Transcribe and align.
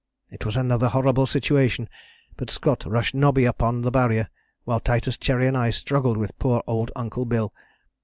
It 0.31 0.47
was 0.47 0.57
another 0.57 0.87
horrible 0.87 1.27
situation, 1.27 1.87
but 2.35 2.49
Scott 2.49 2.85
rushed 2.87 3.13
Nobby 3.13 3.45
up 3.45 3.61
on 3.61 3.83
the 3.83 3.91
Barrier, 3.91 4.29
while 4.63 4.79
Titus, 4.79 5.15
Cherry 5.15 5.45
and 5.45 5.55
I 5.55 5.69
struggled 5.69 6.17
with 6.17 6.39
poor 6.39 6.63
old 6.65 6.89
Uncle 6.95 7.25
Bill. 7.25 7.53